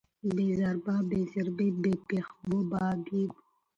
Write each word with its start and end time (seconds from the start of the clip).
ب 0.33 0.37
زر 0.57 0.75
با، 0.83 0.95
ب 1.09 1.11
زېر 1.31 1.47
بي، 1.57 1.67
ب 1.81 1.83
پېښ 2.07 2.27
بو، 2.47 2.57
با 2.69 2.83
بي 3.05 3.21
بو 3.29 3.39